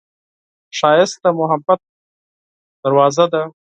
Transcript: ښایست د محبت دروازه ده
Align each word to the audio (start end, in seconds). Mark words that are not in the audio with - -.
ښایست 0.77 1.17
د 1.23 1.25
محبت 1.39 1.79
دروازه 2.83 3.25
ده 3.33 3.41